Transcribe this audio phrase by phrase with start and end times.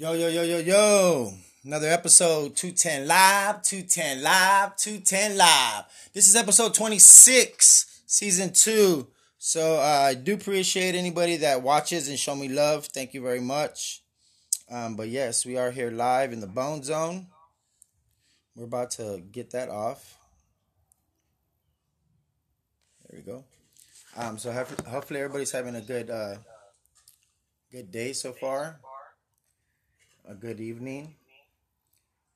[0.00, 1.34] Yo, yo, yo, yo, yo.
[1.62, 5.84] Another episode 210 Live, 210 Live, 210 Live.
[6.14, 9.06] This is episode 26, season 2.
[9.36, 12.86] So uh, I do appreciate anybody that watches and show me love.
[12.86, 14.00] Thank you very much.
[14.70, 17.26] Um, but yes, we are here live in the Bone Zone.
[18.56, 20.16] We're about to get that off.
[23.10, 23.44] There we go.
[24.16, 24.50] Um, so
[24.88, 26.36] hopefully everybody's having a good uh,
[27.70, 28.80] good day so far.
[30.28, 31.14] A good evening.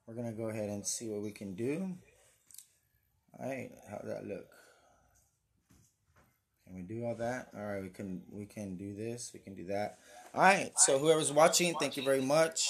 [0.07, 1.97] We're gonna go ahead and see what we can do.
[3.39, 4.47] All right, how that look?
[6.65, 7.49] Can we do all that?
[7.57, 9.31] All right, we can we can do this.
[9.35, 9.99] We can do that.
[10.35, 10.73] All right.
[10.77, 12.69] So whoever's watching, thank you very much.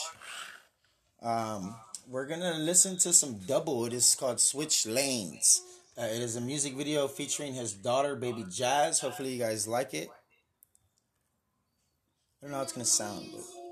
[1.23, 1.77] Um,
[2.09, 3.87] we're gonna listen to some double.
[3.87, 5.63] It is called Switch Lanes.
[5.97, 9.01] Uh, it is a music video featuring his daughter, Baby Jazz.
[9.01, 10.09] Hopefully, you guys like it.
[12.43, 13.64] I don't know how it's gonna sound, but.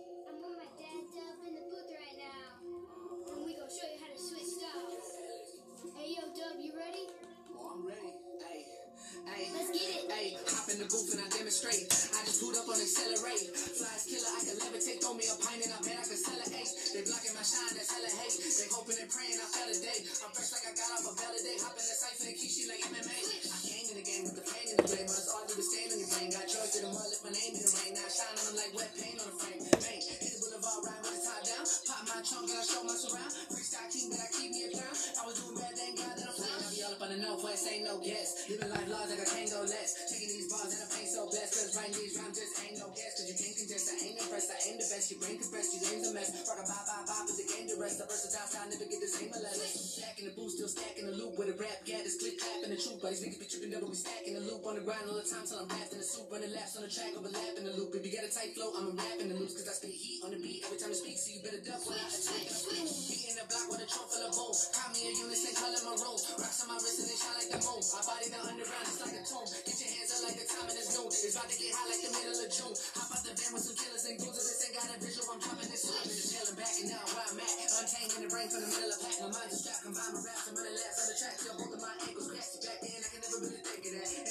[48.63, 50.01] Versatile never get the same molest.
[50.01, 52.01] Back in the booth, still stacking the loop with a rap gat.
[52.05, 52.39] It's click
[52.73, 53.05] the truth.
[53.05, 55.45] These niggas be tripping double, we stacking the loop on the grind all the time
[55.45, 56.33] till I'm wrapped the soup.
[56.33, 57.93] Running laps on the track, overlapping the loop.
[57.93, 59.53] If you got a tight flow, I'm rapping the loops.
[59.53, 61.21] Cause I spit heat on the beat every time I speak.
[61.21, 62.49] So you better duck when I attack.
[62.49, 64.57] Beating the block with a trunk full of boom.
[64.57, 66.17] Call me a unison, call in my room.
[66.17, 67.83] Rocks on my wrist and they shine like the moon.
[67.85, 69.47] I body the underground, it's like a tomb.
[69.53, 71.09] Get your hands up like the time in this noon.
[71.13, 72.75] It's about to get hot like the middle of June.
[72.97, 74.37] Hop out the van with some killers and goons.
[74.41, 76.09] If this ain't got a visual, I'm dropping this slap.
[76.09, 77.53] Just chilling back and now where I'm at.
[77.85, 79.17] Untamed in the brain from the middle of pack.
[79.21, 81.37] My mind is strapped, combine my raps and running laps on the track.
[81.37, 82.62] Till both of my ankles scratched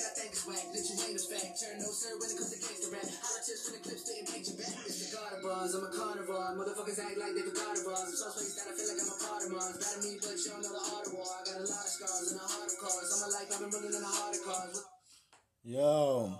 [0.01, 1.61] I think it's whack that you ain't a fact.
[1.61, 3.05] Turn no sir when it comes to gangster rap.
[3.05, 4.73] The tips from the clips didn't paint you back.
[4.89, 6.51] It's the bars, I'm a carnivore.
[6.57, 8.09] Motherfuckers act like they forgot of us.
[8.17, 9.77] So spaced that I feel like I'm a part of Mars.
[9.77, 11.29] Bad me, but you don't know the art of war.
[11.29, 13.07] I got a lot of scars and a heart of cars.
[13.13, 14.77] All my life I've been running in a heart of cars.
[15.63, 16.33] Yo,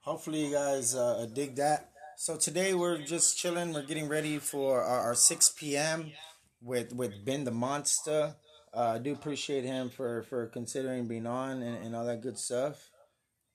[0.00, 1.90] hopefully you guys uh, dig that.
[2.16, 3.72] So today we're just chilling.
[3.72, 6.12] We're getting ready for our, our 6 p.m.
[6.60, 8.34] with with Ben the Monster.
[8.74, 12.38] Uh, I do appreciate him for for considering being on and, and all that good
[12.38, 12.90] stuff.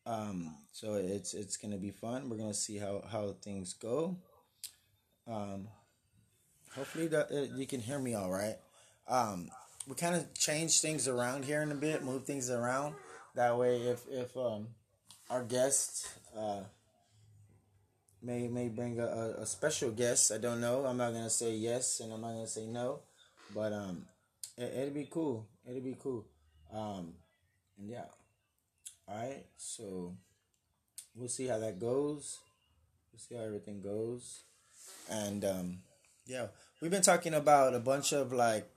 [0.06, 2.30] Um, so it's it's gonna be fun.
[2.30, 4.18] We're gonna see how how things go.
[5.28, 5.68] Um,
[6.76, 8.58] hopefully that uh, you can hear me all right.
[9.08, 9.50] Um,
[9.88, 12.96] we kind of change things around here in a bit, move things around.
[13.36, 14.68] That way, if if um,
[15.30, 16.64] our guest uh,
[18.22, 20.32] may may bring a, a, special guest.
[20.32, 20.86] I don't know.
[20.86, 23.00] I'm not gonna say yes and I'm not gonna say no,
[23.54, 24.06] but um,
[24.58, 25.48] it, it'll be cool.
[25.68, 26.26] It'll be cool.
[26.74, 27.14] Um,
[27.78, 28.06] and yeah.
[29.08, 29.46] All right.
[29.58, 30.16] So
[31.16, 32.40] we'll see how that goes.
[33.12, 34.42] We'll see how everything goes,
[35.08, 35.78] and um,
[36.26, 36.48] yeah,
[36.82, 38.68] we've been talking about a bunch of like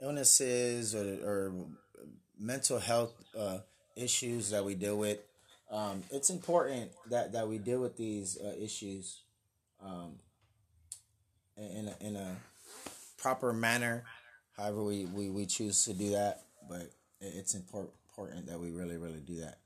[0.00, 1.52] illnesses or or
[2.38, 3.58] mental health uh,
[3.96, 5.18] issues that we deal with.
[5.70, 9.20] Um, it's important that, that we deal with these uh, issues
[9.84, 10.14] um,
[11.56, 12.36] in a, in a
[13.18, 14.02] proper manner.
[14.56, 18.98] However, we, we, we choose to do that, but it's important important that we really
[18.98, 19.58] really do that.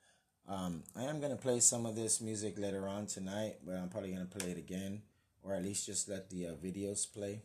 [0.49, 4.13] Um, I am gonna play some of this music later on tonight, but I'm probably
[4.13, 5.03] gonna play it again,
[5.43, 7.41] or at least just let the uh, videos play.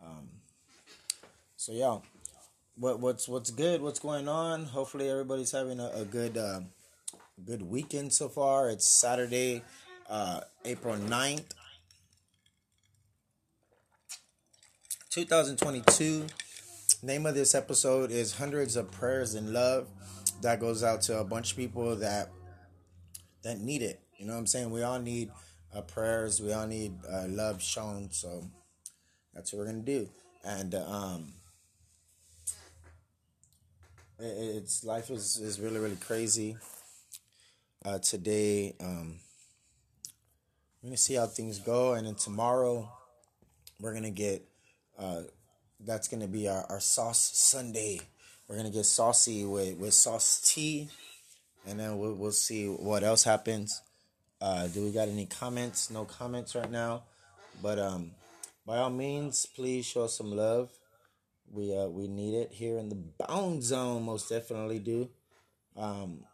[0.00, 0.28] Um,
[1.56, 1.98] so yeah,
[2.76, 3.82] what what's what's good?
[3.82, 4.66] What's going on?
[4.66, 6.60] Hopefully everybody's having a, a good uh,
[7.44, 8.70] good weekend so far.
[8.70, 9.64] It's Saturday,
[10.08, 11.50] uh, April 9th,
[15.10, 16.26] 2022.
[17.00, 19.86] Name of this episode is Hundreds of Prayers in Love.
[20.42, 22.28] That goes out to a bunch of people that
[23.44, 24.00] that need it.
[24.16, 24.70] You know what I'm saying?
[24.72, 25.30] We all need
[25.72, 26.42] uh, prayers.
[26.42, 28.08] We all need uh, love shown.
[28.10, 28.50] So
[29.32, 30.08] that's what we're gonna do.
[30.42, 31.34] And uh, um,
[34.18, 36.56] it, it's life is is really really crazy.
[37.84, 39.20] Uh, today, um,
[40.82, 42.90] we're gonna see how things go, and then tomorrow,
[43.78, 44.42] we're gonna get.
[44.98, 45.22] Uh,
[45.84, 48.00] that's gonna be our, our sauce Sunday.
[48.48, 50.88] We're gonna get saucy with with Sauce T,
[51.66, 53.82] and then we'll we'll see what else happens.
[54.40, 55.90] Uh, do we got any comments?
[55.90, 57.02] No comments right now,
[57.62, 58.12] but um,
[58.66, 60.70] by all means, please show us some love.
[61.50, 64.04] We uh we need it here in the Bone Zone.
[64.04, 65.08] Most definitely do.
[65.76, 66.24] Um,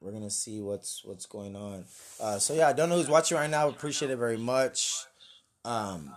[0.00, 1.84] we're gonna see what's what's going on.
[2.20, 3.68] Uh, so yeah, I don't know who's watching right now.
[3.68, 4.92] Appreciate it very much.
[5.64, 6.12] Um,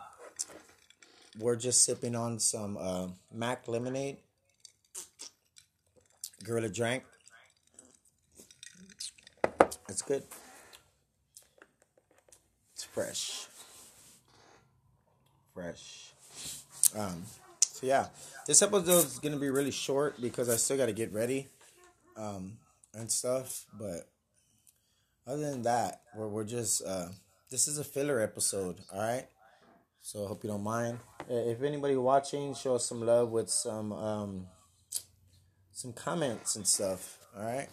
[1.40, 4.18] we're just sipping on some uh, Mac lemonade.
[6.44, 7.04] Gorilla drank.
[9.90, 10.24] It's good.
[12.74, 13.48] It's fresh.
[15.54, 16.14] Fresh.
[16.96, 17.24] Um,
[17.60, 18.08] so yeah,
[18.46, 21.48] this episode is gonna be really short because I still gotta get ready,
[22.16, 22.54] um,
[22.94, 23.66] and stuff.
[23.74, 24.08] But
[25.26, 27.08] other than that, we're we're just uh,
[27.50, 28.82] this is a filler episode.
[28.94, 29.28] All right.
[30.08, 31.00] So I hope you don't mind.
[31.28, 34.48] If anybody watching, show us some love with some um,
[35.74, 37.18] some comments and stuff.
[37.36, 37.68] All right,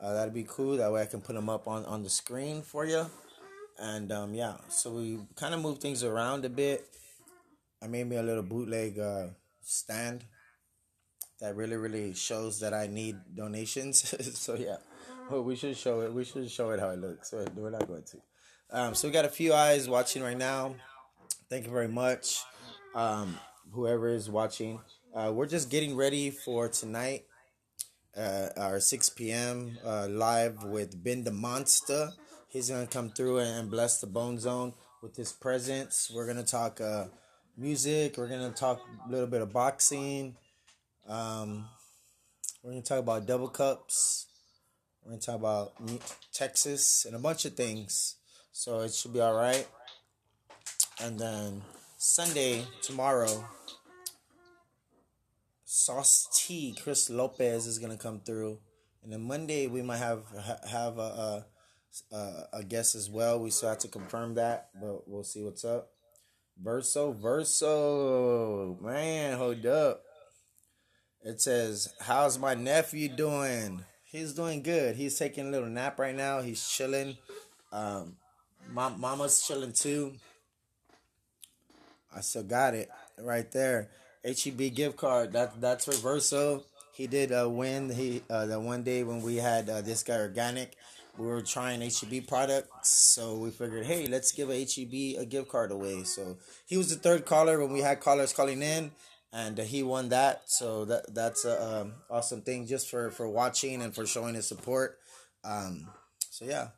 [0.00, 0.78] uh, that'd be cool.
[0.78, 3.04] That way I can put them up on on the screen for you.
[3.78, 6.86] And um, yeah, so we kind of move things around a bit.
[7.82, 9.26] I made me a little bootleg uh,
[9.60, 10.24] stand
[11.42, 14.08] that really really shows that I need donations.
[14.38, 14.78] so yeah,
[15.30, 16.14] well, we should show it.
[16.14, 17.28] We should show it how it looks.
[17.28, 18.18] So we're not going to.
[18.70, 20.76] Um, so we got a few eyes watching right now.
[21.48, 22.38] Thank you very much,
[22.94, 23.38] um,
[23.72, 24.80] whoever is watching.
[25.14, 27.24] Uh, we're just getting ready for tonight,
[28.16, 29.78] uh, our 6 p.m.
[29.84, 32.10] Uh, live with Ben the Monster.
[32.48, 36.10] He's gonna come through and bless the Bone Zone with his presence.
[36.12, 37.06] We're gonna talk uh,
[37.56, 38.16] music.
[38.16, 40.36] We're gonna talk a little bit of boxing.
[41.06, 41.68] Um,
[42.62, 44.26] we're gonna talk about double cups.
[45.02, 45.72] We're gonna talk about
[46.32, 48.16] Texas and a bunch of things.
[48.52, 49.66] So it should be all right.
[51.00, 51.62] And then
[51.98, 53.44] Sunday, tomorrow,
[55.64, 58.58] Sauce T, Chris Lopez is gonna come through,
[59.02, 60.22] and then Monday we might have
[60.68, 61.46] have a
[62.12, 63.40] a, a guest as well.
[63.40, 65.90] We still have to confirm that, but we'll see what's up.
[66.62, 70.02] Verso, Verso, man, hold up.
[71.22, 74.94] It says, "How's my nephew doing?" He's doing good.
[74.94, 76.40] He's taking a little nap right now.
[76.40, 77.16] He's chilling.
[77.72, 78.16] Um,
[78.70, 80.12] mom, mama's chilling too.
[82.16, 83.90] I still got it right there.
[84.24, 85.32] HEB gift card.
[85.32, 86.64] That that's reversal.
[86.92, 87.90] He did uh, win.
[87.90, 90.76] He uh, the one day when we had uh, this guy organic,
[91.18, 95.48] we were trying HEB products, so we figured, hey, let's give a HEB a gift
[95.48, 96.04] card away.
[96.04, 98.92] So he was the third caller when we had callers calling in,
[99.32, 100.42] and he won that.
[100.46, 104.48] So that that's a um, awesome thing just for for watching and for showing his
[104.48, 104.98] support.
[105.44, 105.88] Um,
[106.30, 106.68] so yeah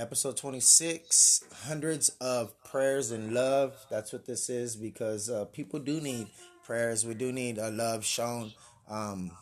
[0.00, 3.76] episode 26 hundreds of prayers and love.
[3.90, 6.28] That's what this is because uh, people do need
[6.64, 7.04] prayers.
[7.04, 8.52] We do need a love shown.
[8.88, 9.32] Um,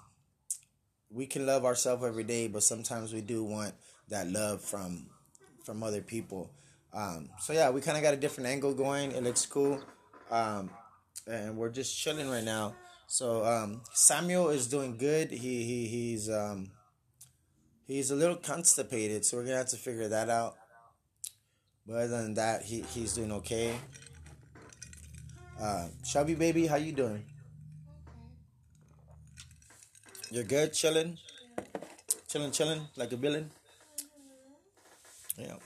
[1.11, 3.73] we can love ourselves every day but sometimes we do want
[4.09, 5.07] that love from
[5.65, 6.51] from other people.
[6.93, 9.13] Um, so yeah we kind of got a different angle going.
[9.13, 9.81] It looks cool.
[10.29, 10.71] Um,
[11.29, 12.75] and we're just chilling right now.
[13.07, 15.31] So um, samuel is doing good.
[15.31, 16.73] He, he he's um,
[17.89, 20.57] He's a little constipated, so we're gonna have to figure that out.
[21.87, 23.75] But other than that, he, he's doing okay.
[25.59, 27.25] Uh, Shelby baby, how you doing?
[30.31, 31.17] You're good, chilling,
[32.29, 33.51] chilling, chilling like a villain.
[35.39, 35.57] Yeah.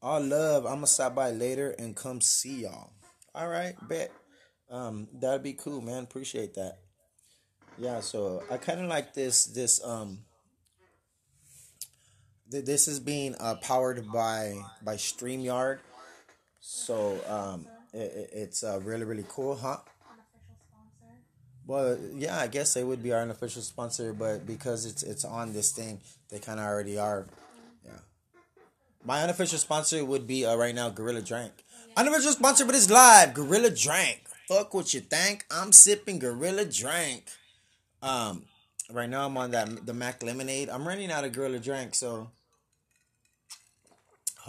[0.00, 0.64] All love.
[0.64, 2.92] I'm gonna stop by later and come see y'all.
[3.34, 4.12] All right, bet.
[4.70, 6.04] Um, that'd be cool, man.
[6.04, 6.78] Appreciate that.
[7.76, 7.98] Yeah.
[7.98, 9.46] So I kind of like this.
[9.46, 10.20] This um
[12.50, 15.78] this is being uh, powered by by Streamyard,
[16.60, 19.78] so um, it, it's uh, really really cool, huh?
[21.66, 25.52] Well, yeah, I guess they would be our unofficial sponsor, but because it's it's on
[25.52, 27.26] this thing, they kind of already are.
[27.84, 28.00] Yeah,
[29.04, 31.64] my unofficial sponsor would be uh, right now Gorilla Drank.
[31.96, 33.34] Unofficial sponsor, but it's live.
[33.34, 34.28] Gorilla Drank.
[34.48, 35.44] Fuck what you think.
[35.50, 37.26] I'm sipping Gorilla Drank.
[38.02, 38.46] Um,
[38.92, 40.68] right now I'm on that the Mac Lemonade.
[40.68, 42.30] I'm running out of Gorilla Drank, so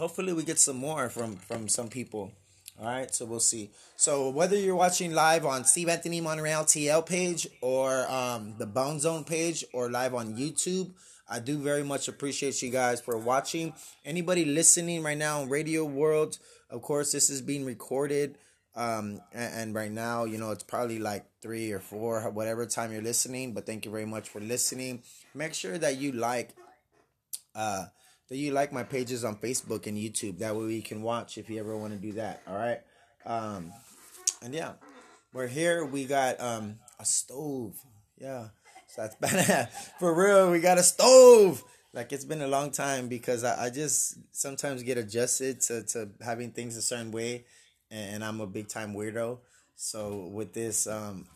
[0.02, 2.32] hopefully we get some more from from some people.
[2.80, 3.70] All right, so we'll see.
[3.96, 8.98] So whether you're watching live on Steve Anthony Monreal TL page or um, the Bone
[8.98, 10.90] Zone page or live on YouTube,
[11.28, 13.74] I do very much appreciate you guys for watching.
[14.04, 18.38] Anybody listening right now in Radio World, of course, this is being recorded.
[18.74, 22.90] Um, and, and right now, you know, it's probably like three or four, whatever time
[22.90, 23.52] you're listening.
[23.52, 25.02] But thank you very much for listening.
[25.34, 26.50] Make sure that you like,
[27.54, 27.84] uh,
[28.32, 30.38] that you like my pages on Facebook and YouTube.
[30.38, 32.40] That way you can watch if you ever want to do that.
[32.48, 32.80] All right.
[33.26, 33.70] Um,
[34.40, 34.72] and yeah,
[35.34, 35.84] we're here.
[35.84, 37.76] We got um a stove.
[38.18, 38.46] Yeah.
[38.88, 39.68] So that's bad.
[39.98, 41.62] For real, we got a stove.
[41.92, 46.08] like it's been a long time because I, I just sometimes get adjusted to, to
[46.22, 47.44] having things a certain way
[47.90, 49.40] and I'm a big time weirdo.
[49.76, 51.26] So with this um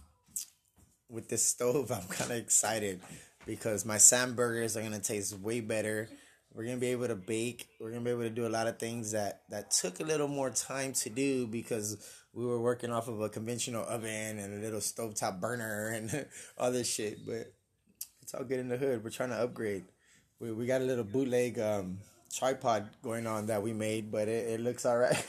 [1.11, 3.03] with this stove I'm kinda excited
[3.45, 6.09] because my Sam burgers are gonna taste way better.
[6.57, 7.69] We're gonna be able to bake.
[7.79, 10.27] We're gonna be able to do a lot of things that that took a little
[10.27, 11.99] more time to do because
[12.33, 16.73] we were working off of a conventional oven and a little stovetop burner and all
[16.73, 17.27] this shit.
[17.27, 17.53] But
[18.23, 19.05] it's all good in the hood.
[19.05, 19.85] We're trying to upgrade.
[20.41, 21.99] We we got a little bootleg um,
[22.35, 25.27] tripod going on that we made, but it, it looks all right.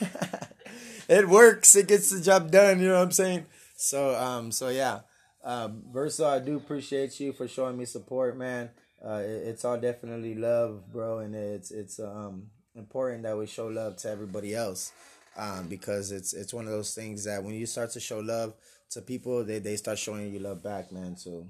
[1.09, 1.75] it works.
[1.75, 2.79] It gets the job done.
[2.79, 3.47] You know what I'm saying?
[3.75, 5.01] So um so yeah.
[5.43, 8.69] Um, I do appreciate you for showing me support, man.
[9.03, 13.67] Uh, it, it's all definitely love, bro, and it's it's um important that we show
[13.67, 14.91] love to everybody else,
[15.35, 18.53] um, because it's it's one of those things that when you start to show love
[18.91, 21.15] to people, they they start showing you love back, man.
[21.15, 21.47] So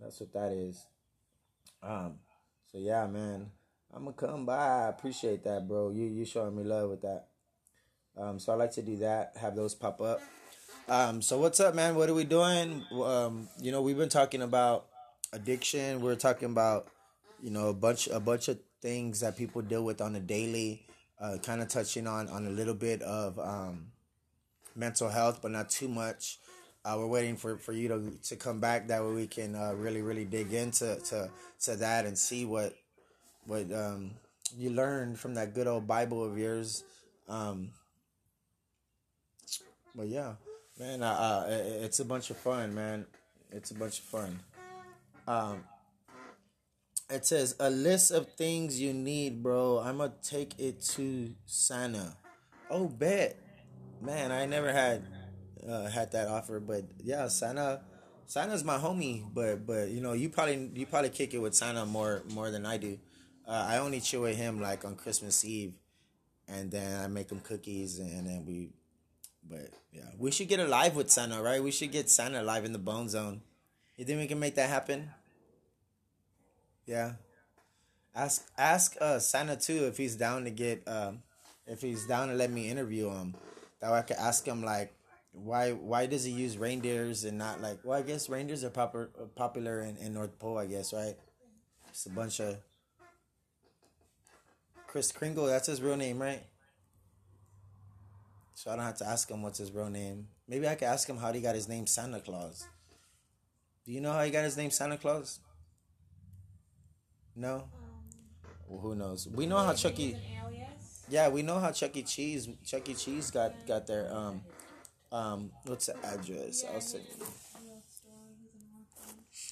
[0.00, 0.84] that's what that is.
[1.82, 2.14] Um,
[2.70, 3.50] so yeah, man,
[3.92, 4.84] I'm gonna come by.
[4.84, 5.90] I appreciate that, bro.
[5.90, 7.26] You you showing me love with that.
[8.16, 9.32] Um, so I like to do that.
[9.40, 10.20] Have those pop up.
[10.88, 11.94] Um, so what's up, man?
[11.94, 12.84] What are we doing?
[12.92, 14.86] Um, you know, we've been talking about
[15.34, 16.00] addiction.
[16.00, 16.88] We're talking about,
[17.42, 20.86] you know, a bunch a bunch of things that people deal with on a daily.
[21.20, 23.86] Uh, kind of touching on on a little bit of um,
[24.74, 26.38] mental health, but not too much.
[26.84, 28.88] Uh, we're waiting for, for you to to come back.
[28.88, 31.30] That way we can uh, really really dig into to
[31.62, 32.74] to that and see what
[33.46, 34.12] what um,
[34.56, 36.84] you learned from that good old Bible of yours.
[37.28, 37.70] Um,
[39.94, 40.34] but yeah,
[40.78, 43.06] man, uh, it's a bunch of fun, man.
[43.50, 44.40] It's a bunch of fun.
[45.26, 45.64] Um,
[47.10, 49.78] it says a list of things you need, bro.
[49.78, 52.16] I'm gonna take it to Santa.
[52.70, 53.38] Oh, bet,
[54.00, 54.32] man.
[54.32, 55.04] I never had
[55.68, 57.82] uh, had that offer, but yeah, Santa.
[58.26, 61.84] Santa's my homie, but but you know you probably you probably kick it with Santa
[61.84, 62.98] more more than I do.
[63.46, 65.74] Uh, I only chill with him like on Christmas Eve,
[66.48, 68.70] and then I make him cookies, and then we.
[69.46, 71.62] But yeah, we should get a live with Santa, right?
[71.62, 73.42] We should get Santa live in the Bone Zone.
[73.96, 75.10] You think we can make that happen?
[76.86, 77.12] Yeah.
[78.14, 81.22] Ask ask uh Santa too if he's down to get um
[81.66, 83.34] if he's down to let me interview him.
[83.80, 84.94] That way I could ask him like
[85.32, 89.06] why why does he use reindeers and not like well I guess reindeers are popular
[89.34, 91.16] popular in, in North Pole I guess right.
[91.88, 92.56] It's a bunch of
[94.94, 96.40] Kris Kringle, that's his real name, right?
[98.54, 100.28] So I don't have to ask him what's his real name.
[100.46, 102.68] Maybe I could ask him how he got his name Santa Claus.
[103.84, 105.40] Do you know how he got his name Santa Claus?
[107.36, 107.64] No?
[108.68, 109.28] Well, who knows?
[109.28, 110.16] We know how Chuck E.
[111.08, 112.02] Yeah, we know how Chuck E.
[112.02, 112.94] Cheese Chuck E.
[112.94, 114.40] Cheese got got their um
[115.12, 116.64] um what's the address?
[116.72, 117.00] I'll say.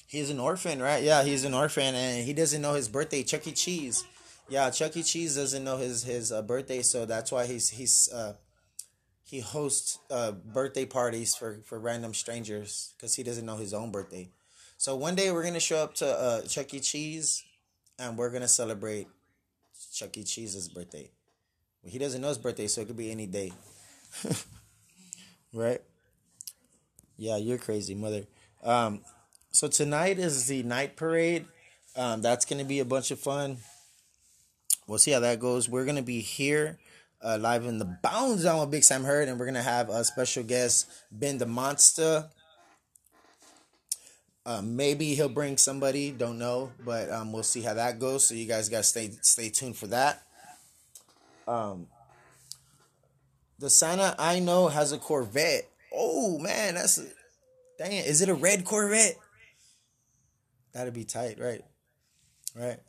[0.07, 1.03] He's an orphan, right?
[1.03, 3.23] Yeah, he's an orphan, and he doesn't know his birthday.
[3.23, 3.51] Chuck E.
[3.51, 4.03] Cheese,
[4.49, 5.03] yeah, Chuck E.
[5.03, 8.33] Cheese doesn't know his his uh, birthday, so that's why he's he's uh
[9.33, 13.89] he hosts uh birthday parties for for random strangers because he doesn't know his own
[13.89, 14.29] birthday.
[14.77, 16.79] So one day we're gonna show up to uh Chuck E.
[16.79, 17.43] Cheese,
[17.97, 19.07] and we're gonna celebrate
[19.91, 20.23] Chuck E.
[20.23, 21.09] Cheese's birthday.
[21.83, 23.51] He doesn't know his birthday, so it could be any day.
[25.53, 25.81] right?
[27.17, 28.27] Yeah, you're crazy, mother.
[28.63, 29.01] Um,
[29.51, 31.47] so tonight is the night parade.
[31.95, 33.57] Um, that's gonna be a bunch of fun.
[34.85, 35.67] We'll see how that goes.
[35.67, 36.77] We're gonna be here
[37.23, 40.03] uh, live in the Bone Zone with Big Sam Heard, and we're gonna have a
[40.03, 42.29] special guest, Ben the Monster.
[44.45, 48.27] Uh, maybe he'll bring somebody, don't know, but um, we'll see how that goes.
[48.27, 50.21] So you guys gotta stay stay tuned for that.
[51.47, 51.87] Um,
[53.57, 55.69] the Santa I know has a Corvette.
[55.93, 57.05] Oh man, that's a,
[57.77, 57.93] dang.
[57.93, 59.15] Is it a red Corvette?
[60.73, 61.61] That'd be tight, right?
[62.53, 62.79] Right.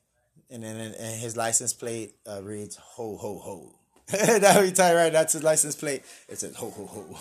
[0.50, 3.74] And then and his license plate uh, reads ho ho ho.
[4.08, 5.12] That'd be tight, right?
[5.12, 6.02] That's his license plate.
[6.28, 7.16] It says ho ho ho.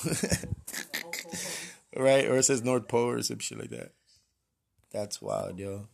[2.01, 2.25] right?
[2.25, 3.91] Or it says North Pole or some shit like that.
[4.91, 5.87] That's wild, yo.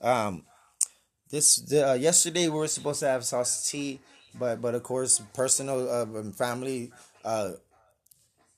[0.00, 0.44] Um,
[1.30, 4.00] this the, uh, yesterday we were supposed to have Sauce T,
[4.38, 6.92] but but of course personal uh, and family
[7.24, 7.52] uh,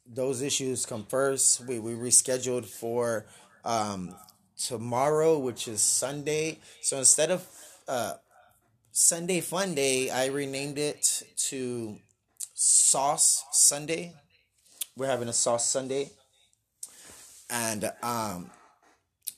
[0.06, 1.66] those issues come first.
[1.66, 3.26] We we rescheduled for
[3.64, 4.14] um
[4.56, 6.58] tomorrow, which is Sunday.
[6.82, 7.46] So instead of
[7.86, 8.14] uh
[9.00, 11.98] Sunday Fun Day, I renamed it to
[12.54, 14.12] Sauce Sunday.
[14.96, 16.10] We're having a Sauce Sunday,
[17.48, 18.50] and um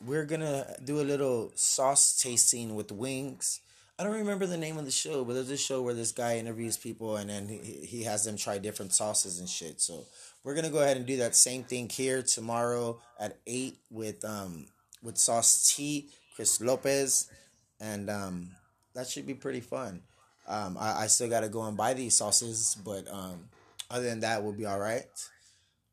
[0.02, 3.60] we're gonna do a little sauce tasting with wings.
[3.98, 6.38] I don't remember the name of the show, but there's a show where this guy
[6.38, 9.78] interviews people and then he, he has them try different sauces and shit.
[9.82, 10.06] So
[10.42, 14.68] we're gonna go ahead and do that same thing here tomorrow at eight with um
[15.02, 17.30] with Sauce T, Chris Lopez,
[17.78, 18.52] and um
[19.00, 20.02] that should be pretty fun.
[20.46, 23.48] Um, I, I still got to go and buy these sauces, but um,
[23.90, 25.06] other than that, we'll be all right.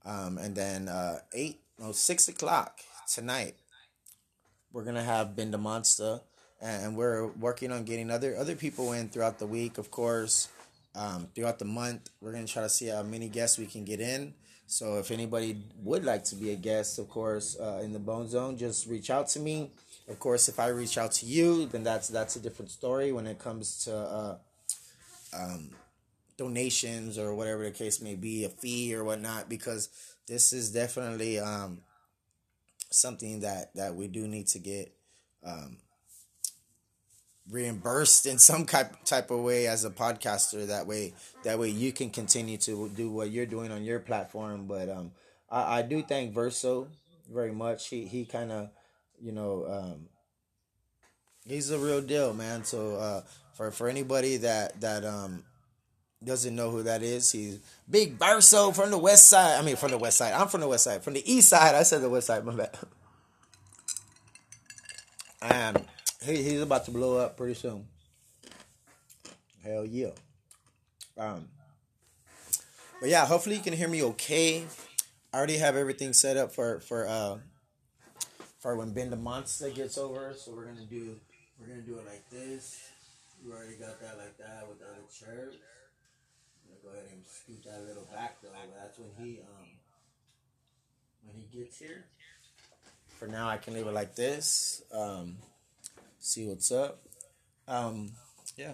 [0.05, 2.81] Um, and then uh, eight, no, six o'clock
[3.13, 3.55] tonight,
[4.73, 6.19] we're gonna have the Monster,
[6.61, 10.49] and we're working on getting other other people in throughout the week, of course.
[10.93, 14.01] Um, throughout the month, we're gonna try to see how many guests we can get
[14.01, 14.33] in.
[14.65, 18.27] So if anybody would like to be a guest, of course, uh, in the Bone
[18.27, 19.71] Zone, just reach out to me.
[20.09, 23.27] Of course, if I reach out to you, then that's that's a different story when
[23.27, 24.37] it comes to uh,
[25.37, 25.71] um,
[26.37, 29.89] donations or whatever the case may be, a fee or whatnot, because
[30.27, 31.81] this is definitely um,
[32.89, 34.93] something that that we do need to get
[35.45, 35.77] um,
[37.51, 40.67] reimbursed in some type type of way as a podcaster.
[40.67, 44.67] That way, that way you can continue to do what you're doing on your platform.
[44.67, 45.11] But um,
[45.49, 46.87] I, I do thank Verso
[47.29, 47.89] very much.
[47.89, 48.69] He he kind of,
[49.21, 50.09] you know, um,
[51.45, 52.63] he's a real deal, man.
[52.63, 53.21] So uh,
[53.53, 55.43] for for anybody that that um
[56.23, 57.59] doesn't know who that is, he's
[57.89, 59.59] Big Verso from the West Side.
[59.59, 60.33] I mean, from the West Side.
[60.33, 61.03] I'm from the West Side.
[61.03, 61.75] From the East Side.
[61.75, 62.43] I said the West Side.
[62.45, 62.77] My bad.
[65.41, 65.85] And
[66.25, 67.85] he, he's about to blow up pretty soon.
[69.63, 70.09] Hell yeah.
[71.17, 71.47] Um.
[72.99, 74.65] But yeah, hopefully you can hear me okay.
[75.31, 77.37] I already have everything set up for for uh
[78.59, 80.33] for when Ben Monster gets over.
[80.35, 81.15] So we're gonna do
[81.59, 82.89] we're gonna do it like this.
[83.43, 85.55] You already got that like that with the other church.
[86.63, 88.49] I'm gonna go ahead and scoot that little back though.
[88.79, 89.67] That's when he um
[91.25, 92.05] when he gets here.
[93.19, 94.83] For now, I can leave it like this.
[94.93, 95.37] Um,
[96.19, 97.01] see what's up.
[97.67, 98.11] Um,
[98.55, 98.73] yeah.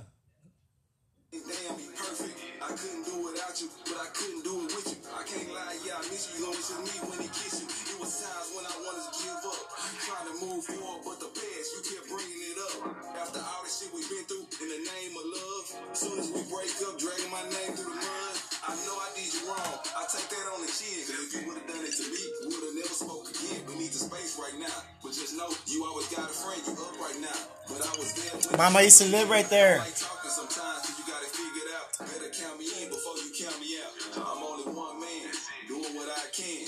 [1.33, 2.37] Damn, be perfect.
[2.61, 5.01] I couldn't do without you, but I couldn't do it with you.
[5.17, 6.45] I can't lie, yeah, I miss you.
[6.45, 7.65] You always me when he kiss you.
[7.65, 9.65] It was times when I wanted to give up.
[10.05, 12.85] Trying to move forward, but the past, you kept bringing it up.
[13.17, 15.65] After all the shit we've been through in the name of love,
[15.97, 18.52] soon as we break up, dragging my name through the mud.
[18.63, 19.75] I know I did you wrong.
[19.91, 21.03] I take that on the chin.
[21.03, 23.59] Cause if you would have done it to me, would have never spoke again.
[23.67, 24.79] We need the space right now.
[25.03, 26.63] But just know, you always got a friend.
[26.63, 27.39] You up right now.
[27.67, 29.83] But I was there Mama used to live right there.
[29.83, 31.91] like talking sometimes, you gotta figure out.
[32.07, 33.91] Better count me in before you count me out.
[34.31, 35.27] I'm only one man,
[35.67, 36.63] doing what I can.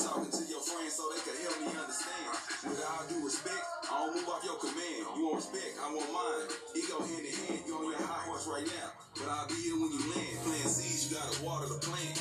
[0.00, 2.30] Talking to your friends so they can help me understand.
[2.66, 5.02] With all due respect, I don't move off your command.
[5.14, 6.46] You want respect, I want mine.
[6.74, 8.88] It go hand in hand, you on your high horse right now.
[9.14, 10.30] But I'll be here when you land.
[10.46, 12.16] You gotta water the plant.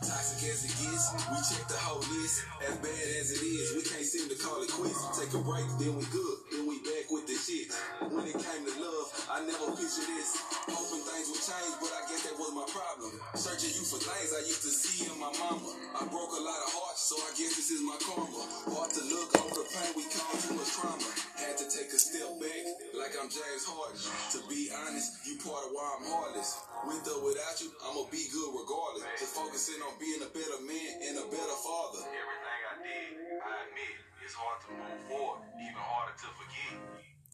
[0.00, 2.44] Toxic as it gets, we check the whole list.
[2.62, 5.18] As bad as it is, we can't seem to call it quits.
[5.18, 7.72] Take a break, then we good, then we back with the shit.
[8.10, 8.99] When it came to love,
[9.30, 10.42] I never pictured this.
[10.66, 13.14] Hoping things would change, but I guess that was my problem.
[13.38, 15.70] Searching you for things I used to see in my mama.
[15.94, 18.42] I broke a lot of hearts, so I guess this is my karma.
[18.74, 21.06] Hard to look over the pain we caused too much trauma.
[21.38, 22.64] Had to take a step back,
[22.98, 24.02] like I'm James Harden.
[24.34, 26.50] To be honest, you part of why I'm heartless.
[26.90, 29.06] With or without you, I'ma be good regardless.
[29.14, 32.02] Just focusing on being a better man and a better father.
[32.02, 33.14] Everything I did,
[33.46, 33.94] I admit,
[34.26, 36.74] it's hard to move forward, even harder to forget.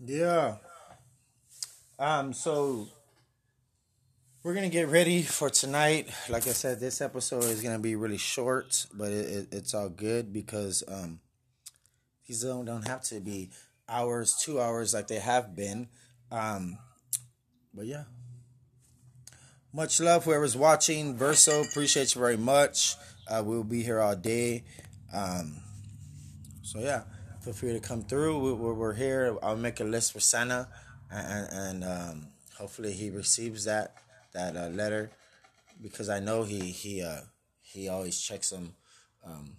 [0.04, 0.60] Yeah.
[1.98, 2.32] Um.
[2.32, 2.88] So
[4.42, 6.08] we're gonna get ready for tonight.
[6.28, 9.88] Like I said, this episode is gonna be really short, but it, it, it's all
[9.88, 11.20] good because um,
[12.26, 13.50] these don't don't have to be
[13.88, 15.88] hours, two hours like they have been.
[16.30, 16.78] Um,
[17.74, 18.04] but yeah.
[19.72, 21.16] Much love, whoever's watching.
[21.16, 22.96] Verso, appreciate you very much.
[23.28, 24.64] Uh, we'll be here all day.
[25.12, 25.56] Um,
[26.62, 27.02] so yeah,
[27.42, 28.38] feel free to come through.
[28.38, 29.36] We, we're here.
[29.42, 30.68] I'll make a list for Santa,
[31.10, 32.26] and, and um,
[32.58, 33.94] hopefully he receives that
[34.32, 35.10] that uh, letter
[35.80, 37.20] because I know he he uh,
[37.62, 38.74] he always checks them,
[39.24, 39.56] um,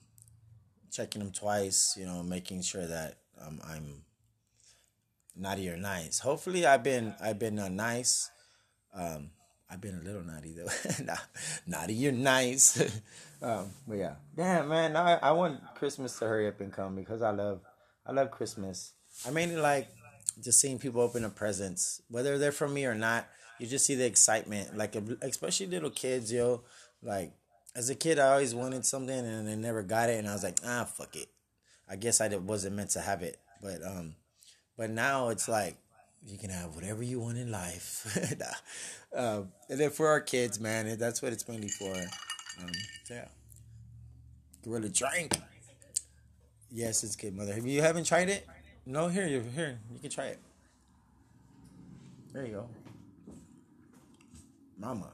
[0.92, 1.96] checking them twice.
[1.98, 4.04] You know, making sure that um, I'm
[5.36, 6.20] naughty or nice.
[6.20, 8.32] Hopefully, I've been I've been uh, nice.
[8.94, 9.30] Um,
[9.70, 11.04] I've been a little naughty though.
[11.04, 11.18] nah,
[11.66, 12.80] naughty or nice.
[13.42, 17.22] um, but yeah, damn man, I I want Christmas to hurry up and come because
[17.22, 17.62] I love
[18.06, 18.94] I love Christmas.
[19.26, 19.90] I mainly like
[20.41, 23.28] just seeing people open up presents, whether they're from me or not.
[23.60, 26.62] You just see the excitement, like especially little kids, yo.
[27.02, 27.32] Like
[27.76, 30.43] as a kid, I always wanted something and I never got it, and I was
[30.43, 31.30] like, ah, fuck it.
[31.89, 34.15] I guess I wasn't meant to have it, but um,
[34.78, 35.78] but now it's like
[36.26, 38.36] you can have whatever you want in life.
[39.13, 39.19] nah.
[39.39, 41.93] um, and then for our kids, man, that's what it's mainly for.
[41.93, 42.71] Um,
[43.06, 43.28] so yeah,
[44.63, 45.38] gorilla drink.
[46.69, 47.54] Yes, it's good, mother.
[47.54, 48.45] If you haven't tried it,
[48.88, 50.39] no, here you here you can try it.
[52.34, 52.69] There you go,
[54.80, 55.10] mama.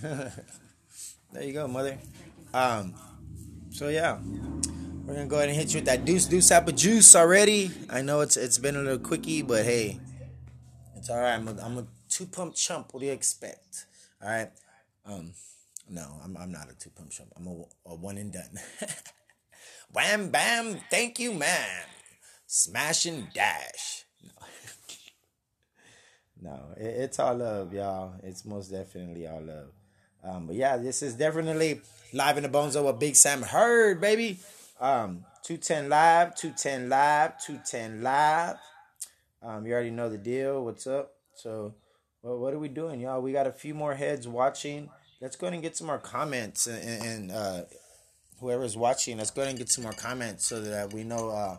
[0.02, 0.32] there
[1.42, 1.98] you go, mother.
[2.54, 2.94] Um,
[3.70, 4.18] so yeah,
[5.04, 7.70] We're gonna go ahead and hit you with that deuce deuce apple juice already.
[7.90, 10.00] I know it's it's been a little quickie, but hey,
[10.96, 11.34] it's all right.
[11.34, 12.94] I'm a, I'm a two pump chump.
[12.94, 13.84] What do you expect?
[14.22, 14.50] All right.
[15.04, 15.32] Um,
[15.90, 17.32] no, I'm I'm not a two pump chump.
[17.36, 18.58] I'm a, a one and done.
[19.92, 21.84] Wham bam, thank you, ma'am.
[22.56, 24.04] Smash and dash.
[24.22, 24.30] No,
[26.52, 28.14] no it, it's all love, y'all.
[28.22, 29.70] It's most definitely all love.
[30.22, 31.80] Um, but yeah, this is definitely
[32.12, 34.38] live in the bones of a Big Sam Heard, baby.
[34.78, 38.56] Um, 210 live, 210 live, 210 live.
[39.42, 40.64] Um, you already know the deal.
[40.64, 41.10] What's up?
[41.34, 41.74] So,
[42.22, 43.20] well, what are we doing, y'all?
[43.20, 44.90] We got a few more heads watching.
[45.20, 47.62] Let's go ahead and get some more comments and, and uh,
[48.38, 51.30] whoever's watching, let's go ahead and get some more comments so that we know.
[51.30, 51.56] Uh,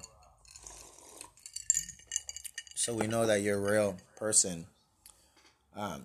[2.85, 4.67] so we know that you're a real person.
[5.75, 6.03] Um,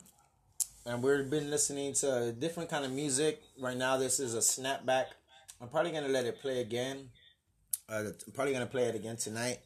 [0.86, 3.42] and we've been listening to a different kind of music.
[3.60, 5.08] Right now, this is a snapback.
[5.60, 7.10] I'm probably gonna let it play again.
[7.86, 9.58] Uh, I'm probably gonna play it again tonight.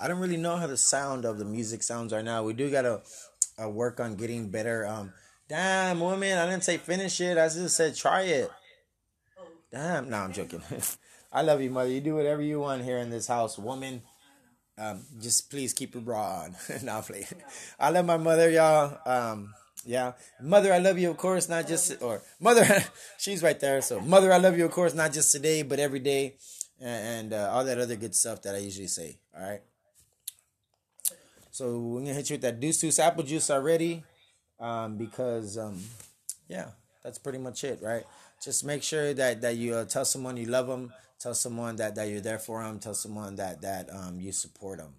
[0.00, 2.42] I don't really know how the sound of the music sounds right now.
[2.42, 3.02] We do gotta
[3.62, 4.86] uh, work on getting better.
[4.86, 5.12] Um,
[5.50, 7.36] damn woman, I didn't say finish it.
[7.36, 8.50] I just said try it.
[9.70, 10.62] Damn, no, I'm joking.
[11.30, 11.90] I love you, mother.
[11.90, 14.00] You do whatever you want here in this house, woman.
[14.76, 16.56] Um, just please keep your bra on.
[16.82, 17.26] no, play.
[17.78, 18.98] I love my mother, y'all.
[19.06, 19.54] Um,
[19.86, 22.64] yeah, mother, I love you, of course, not just or mother.
[23.18, 23.82] she's right there.
[23.82, 26.36] So, mother, I love you, of course, not just today, but every day,
[26.80, 29.18] and, and uh, all that other good stuff that I usually say.
[29.36, 29.60] All right.
[31.50, 34.02] So we're gonna hit you with that deuce deuce apple juice already,
[34.58, 35.80] um, because um,
[36.48, 36.70] yeah,
[37.04, 38.02] that's pretty much it, right?
[38.42, 40.92] Just make sure that that you uh, tell someone you love them,
[41.24, 44.78] tell someone that that you're there for them, tell someone that that um, you support
[44.78, 44.92] them.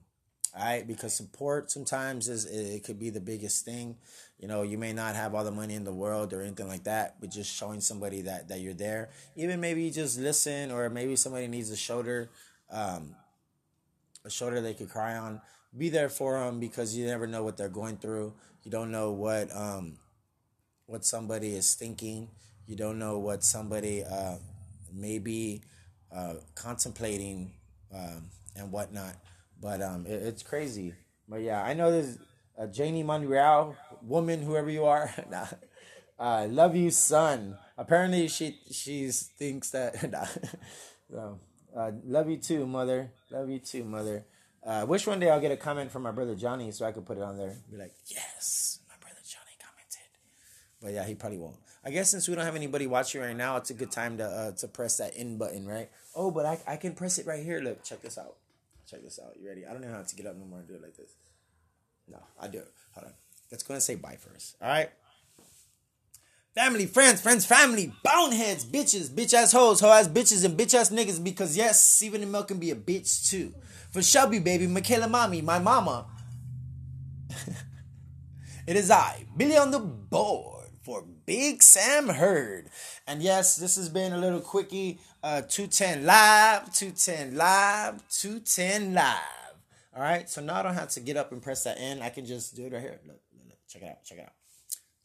[0.57, 3.97] All right, because support sometimes is it could be the biggest thing.
[4.39, 6.85] You know, you may not have all the money in the world or anything like
[6.85, 10.89] that, but just showing somebody that that you're there, even maybe you just listen, or
[10.89, 12.31] maybe somebody needs a shoulder,
[12.71, 13.15] um,
[14.25, 15.41] a shoulder they could cry on.
[15.77, 18.33] Be there for them because you never know what they're going through.
[18.63, 19.99] You don't know what um,
[20.87, 22.29] what somebody is thinking.
[22.65, 24.37] You don't know what somebody uh,
[24.91, 25.61] may be
[26.13, 27.51] uh, contemplating
[27.93, 29.15] um, and whatnot.
[29.61, 30.93] But um, it, it's crazy.
[31.27, 32.17] But yeah, I know there's
[32.57, 35.11] uh, Janie Monreal, woman, whoever you are.
[35.31, 35.47] nah.
[36.19, 37.57] uh, love you, son.
[37.77, 39.95] Apparently, she she thinks that.
[40.11, 40.25] Nah.
[41.11, 41.39] so,
[41.75, 43.11] uh, love you too, mother.
[43.31, 44.25] Love you too, mother.
[44.65, 47.05] Uh, wish one day I'll get a comment from my brother Johnny so I could
[47.05, 47.55] put it on there.
[47.69, 50.09] Be like, yes, my brother Johnny commented.
[50.81, 51.57] But yeah, he probably won't.
[51.85, 54.25] I guess since we don't have anybody watching right now, it's a good time to
[54.25, 55.89] uh, to press that in button, right?
[56.15, 57.59] Oh, but I, I can press it right here.
[57.59, 58.35] Look, check this out.
[58.89, 59.33] Check this out.
[59.39, 59.65] You ready?
[59.65, 61.11] I don't know how to get up no more and do it like this.
[62.07, 62.71] No, I do it.
[62.95, 63.13] Hold on.
[63.51, 64.55] Let's go and say bye first.
[64.61, 64.89] All right.
[66.55, 70.89] Family, friends, friends, family, boneheads, bitches, bitch ass hoes, hoe ass bitches, and bitch ass
[70.89, 71.23] niggas.
[71.23, 73.53] Because yes, Stephen and Milk can be a bitch too.
[73.91, 76.05] For Shelby, baby, Micayla, mommy, my mama.
[78.67, 82.69] it is I, Billy on the board for Big Sam Heard.
[83.07, 84.99] And yes, this has been a little quickie.
[85.23, 89.15] Uh, 210 live, 210 live, 210 live.
[89.95, 92.01] All right, so now I don't have to get up and press that in.
[92.01, 92.99] I can just do it right here.
[93.07, 93.57] Look, look, look.
[93.67, 94.33] check it out, check it out,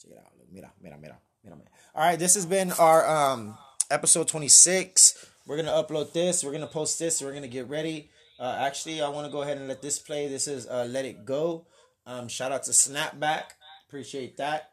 [0.02, 0.32] check it out.
[0.38, 1.68] Look, mira, mira, mira, mira, mira.
[1.94, 3.56] All right, this has been our um
[3.90, 5.26] episode 26.
[5.46, 6.44] We're gonna upload this.
[6.44, 7.22] We're gonna post this.
[7.22, 8.10] We're gonna get ready.
[8.38, 10.28] Uh, actually, I want to go ahead and let this play.
[10.28, 11.66] This is uh, "Let It Go."
[12.04, 13.44] Um, shout out to Snapback.
[13.88, 14.70] Appreciate that.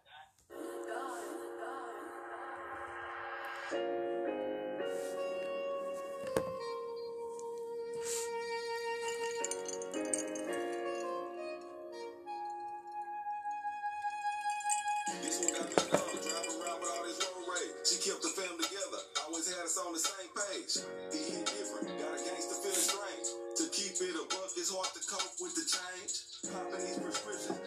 [24.77, 26.13] Hard to cope with the change.
[26.53, 27.66] Popping these prescriptions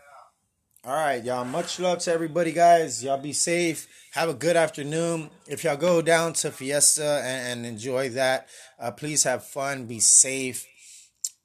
[0.83, 1.45] All right, y'all.
[1.45, 3.03] Much love to everybody, guys.
[3.03, 3.87] Y'all be safe.
[4.13, 5.29] Have a good afternoon.
[5.47, 9.85] If y'all go down to Fiesta and, and enjoy that, uh, please have fun.
[9.85, 10.65] Be safe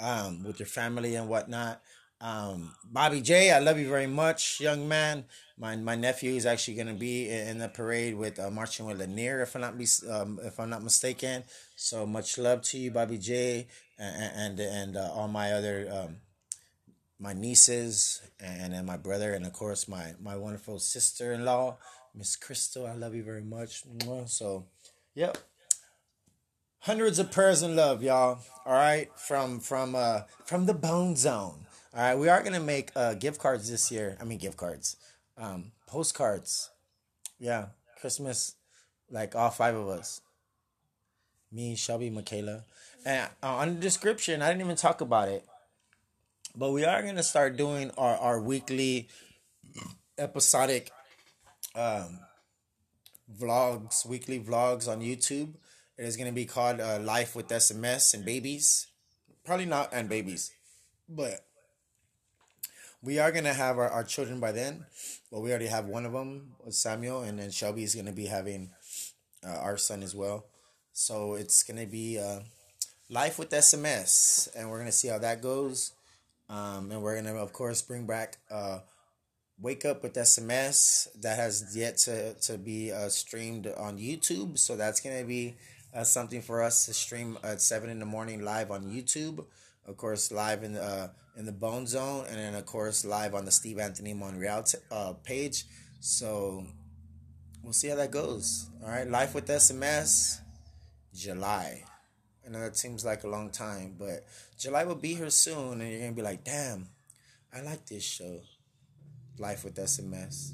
[0.01, 1.83] um, with your family and whatnot.
[2.19, 5.27] Um, Bobby J, I love you very much, young man.
[5.59, 9.01] My my nephew is actually going to be in, the parade with uh, marching with
[9.01, 11.45] Lanier, if I'm not mis- um, if I'm not mistaken.
[11.77, 13.67] So much love to you, Bobby J,
[13.99, 16.17] and and, and uh, all my other um,
[17.19, 21.77] my nieces and then my brother and of course my my wonderful sister-in-law
[22.15, 22.87] miss crystal.
[22.87, 23.85] I love you very much.
[24.27, 24.67] So
[25.15, 25.39] yep.
[26.81, 28.39] Hundreds of prayers and love y'all.
[28.65, 29.09] All right?
[29.17, 31.67] From from uh from the bone zone.
[31.95, 32.15] All right?
[32.15, 34.17] We are gonna make uh gift cards this year.
[34.21, 34.97] I mean gift cards.
[35.37, 36.71] Um postcards.
[37.39, 37.67] Yeah.
[38.01, 38.55] Christmas
[39.11, 40.21] like all five of us.
[41.53, 42.65] Me shelby Micayla.
[43.05, 45.45] And uh, on the description i didn't even talk about it
[46.57, 49.09] but we are gonna start doing our, our weekly
[50.19, 50.91] episodic
[51.75, 52.19] um,
[53.39, 55.55] vlogs, weekly vlogs on YouTube.
[55.99, 58.87] It is gonna be called uh, Life with SMS and Babies.
[59.45, 60.51] Probably not and babies,
[61.09, 61.45] but
[63.03, 64.87] we are gonna have our, our children by then.
[65.31, 68.71] Well, we already have one of them, Samuel, and then Shelby is gonna be having
[69.47, 70.47] uh, our son as well.
[70.93, 72.41] So it's gonna be uh,
[73.09, 75.93] Life with SMS, and we're gonna see how that goes.
[76.49, 78.81] Um, and we're gonna, of course, bring back uh,
[79.61, 84.59] "Wake Up with SMS" that has yet to to be uh, streamed on YouTube.
[84.59, 85.57] So that's gonna be
[85.95, 89.45] uh, something for us to stream at seven in the morning live on YouTube.
[89.87, 93.35] Of course, live in the uh, in the Bone Zone, and then of course live
[93.35, 95.65] on the Steve Anthony Monreal t- uh, page.
[96.01, 96.67] So
[97.63, 98.71] we'll see how that goes.
[98.83, 100.41] All right, live with SMS,
[101.15, 101.85] July.
[102.47, 104.25] I know that seems like a long time, but
[104.57, 106.89] July will be here soon, and you're gonna be like, "Damn,
[107.53, 108.41] I like this show,
[109.37, 110.53] Life with SMS."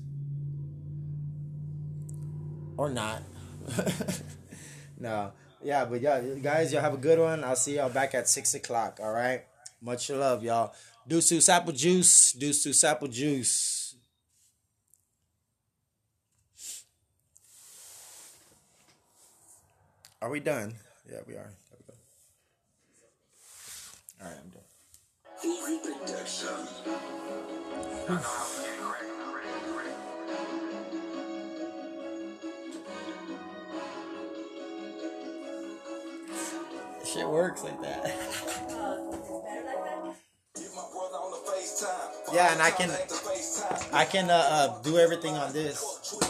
[2.79, 3.23] Or not.
[4.99, 7.45] no, yeah, but yeah, guys, y'all have a good one.
[7.45, 8.99] I'll see y'all back at six o'clock.
[9.03, 9.45] All right,
[9.83, 10.73] much love, y'all.
[11.07, 12.33] Deuce to apple juice.
[12.33, 13.97] Deuce to apple juice.
[20.23, 20.75] Are we done?
[21.11, 21.53] Yeah, we are.
[24.23, 24.63] All right, I'm done.
[28.07, 28.33] Production.
[37.05, 38.05] Shit works like that.
[38.05, 38.15] Get
[40.75, 42.35] my brother on the FaceTime.
[42.35, 43.93] Yeah, and I can- Like the FaceTime.
[43.93, 45.83] I can uh, uh, do everything on this.
[46.09, 46.23] Tweet,